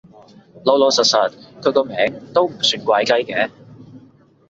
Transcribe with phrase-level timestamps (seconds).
[0.65, 1.31] 老老實實，
[1.61, 3.51] 佢個名都唔算怪雞嘅